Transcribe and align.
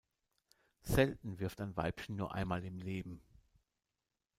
Selten 0.81 1.37
wirft 1.37 1.61
ein 1.61 1.77
Weibchen 1.77 2.15
nur 2.15 2.33
einmal 2.33 2.65
im 2.65 2.79
Leben. 2.79 3.21